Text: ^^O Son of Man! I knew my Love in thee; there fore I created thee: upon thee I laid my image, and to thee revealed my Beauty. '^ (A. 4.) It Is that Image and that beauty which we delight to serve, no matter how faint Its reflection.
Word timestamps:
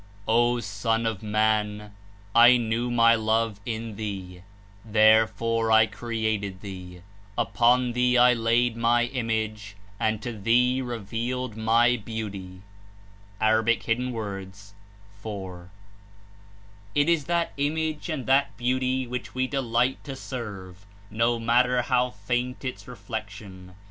^^O 0.27 0.63
Son 0.63 1.05
of 1.05 1.21
Man! 1.21 1.93
I 2.33 2.57
knew 2.57 2.89
my 2.89 3.13
Love 3.13 3.59
in 3.67 3.97
thee; 3.97 4.41
there 4.83 5.27
fore 5.27 5.71
I 5.71 5.85
created 5.85 6.61
thee: 6.61 7.01
upon 7.37 7.93
thee 7.93 8.17
I 8.17 8.33
laid 8.33 8.75
my 8.75 9.05
image, 9.05 9.75
and 9.99 10.19
to 10.23 10.35
thee 10.35 10.81
revealed 10.81 11.55
my 11.55 11.97
Beauty. 11.97 12.63
'^ 13.39 13.39
(A. 13.39 14.51
4.) 15.21 15.69
It 16.95 17.07
Is 17.07 17.25
that 17.25 17.53
Image 17.57 18.09
and 18.09 18.25
that 18.25 18.57
beauty 18.57 19.05
which 19.05 19.35
we 19.35 19.45
delight 19.45 20.03
to 20.05 20.15
serve, 20.15 20.83
no 21.11 21.37
matter 21.37 21.83
how 21.83 22.09
faint 22.09 22.65
Its 22.65 22.87
reflection. 22.87 23.75